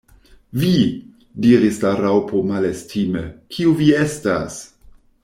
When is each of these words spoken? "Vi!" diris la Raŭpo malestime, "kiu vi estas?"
"Vi!" 0.61 0.69
diris 1.45 1.77
la 1.83 1.91
Raŭpo 1.99 2.41
malestime, 2.53 3.23
"kiu 3.57 3.75
vi 3.83 3.91
estas?" 4.03 4.57